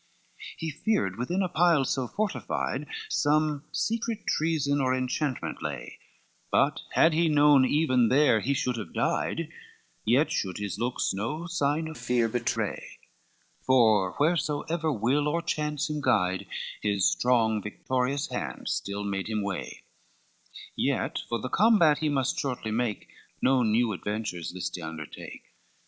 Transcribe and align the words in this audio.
XXX 0.33 0.43
He 0.57 0.71
feared 0.71 1.15
within 1.19 1.43
a 1.43 1.47
pile 1.47 1.85
so 1.85 2.07
fortified 2.07 2.87
Some 3.07 3.65
secret 3.71 4.25
treason 4.25 4.81
or 4.81 4.95
enchantment 4.95 5.61
lay, 5.61 5.99
But 6.49 6.79
had 6.93 7.13
he 7.13 7.29
known 7.29 7.65
even 7.65 8.09
there 8.09 8.39
he 8.39 8.55
should 8.55 8.77
have 8.77 8.95
died, 8.95 9.49
Yet 10.03 10.31
should 10.31 10.57
his 10.57 10.79
looks 10.79 11.13
no 11.13 11.45
sign 11.45 11.87
of 11.87 11.99
fear 11.99 12.27
betray; 12.27 12.97
For 13.61 14.13
wheresoever 14.19 14.91
will 14.91 15.27
or 15.27 15.39
chance 15.43 15.87
him 15.87 16.01
guide, 16.01 16.47
His 16.81 17.07
strong 17.07 17.61
victorious 17.61 18.25
hand 18.29 18.69
still 18.69 19.03
made 19.03 19.29
him 19.29 19.43
way: 19.43 19.83
Yet 20.75 21.19
for 21.29 21.39
the 21.39 21.47
combat 21.47 21.99
he 21.99 22.09
must 22.09 22.39
shortly 22.39 22.71
make, 22.71 23.07
No 23.39 23.61
new 23.61 23.93
adventures 23.93 24.51
list 24.51 24.77
he 24.77 24.81
undertake. 24.81 25.43